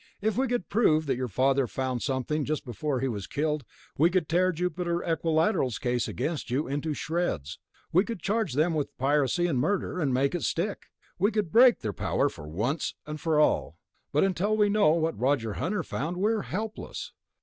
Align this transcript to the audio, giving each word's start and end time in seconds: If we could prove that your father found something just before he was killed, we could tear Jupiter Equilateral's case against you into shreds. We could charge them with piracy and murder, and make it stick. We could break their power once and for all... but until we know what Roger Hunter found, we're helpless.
If 0.19 0.35
we 0.35 0.47
could 0.47 0.67
prove 0.67 1.05
that 1.05 1.15
your 1.15 1.27
father 1.27 1.67
found 1.67 2.01
something 2.01 2.43
just 2.43 2.65
before 2.65 3.01
he 3.01 3.07
was 3.07 3.27
killed, 3.27 3.63
we 3.99 4.09
could 4.09 4.27
tear 4.27 4.51
Jupiter 4.51 5.03
Equilateral's 5.03 5.77
case 5.77 6.07
against 6.07 6.49
you 6.49 6.67
into 6.67 6.95
shreds. 6.95 7.59
We 7.93 8.03
could 8.03 8.19
charge 8.19 8.53
them 8.53 8.73
with 8.73 8.97
piracy 8.97 9.45
and 9.45 9.59
murder, 9.59 9.99
and 9.99 10.11
make 10.11 10.33
it 10.33 10.41
stick. 10.41 10.87
We 11.19 11.29
could 11.29 11.51
break 11.51 11.81
their 11.81 11.93
power 11.93 12.27
once 12.39 12.95
and 13.05 13.21
for 13.21 13.39
all... 13.39 13.77
but 14.11 14.23
until 14.23 14.57
we 14.57 14.69
know 14.69 14.89
what 14.93 15.19
Roger 15.19 15.53
Hunter 15.53 15.83
found, 15.83 16.17
we're 16.17 16.41
helpless. 16.41 17.13